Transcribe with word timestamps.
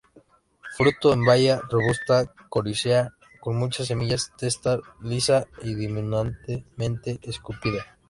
Fruto 0.75 1.13
en 1.13 1.23
baya 1.25 1.61
robusta, 1.69 2.33
coriácea, 2.49 3.13
con 3.39 3.55
muchas 3.57 3.85
semillas; 3.85 4.31
testa 4.35 4.79
lisa 4.99 5.45
a 5.45 5.63
diminutamente 5.63 7.19
esculpida. 7.21 7.85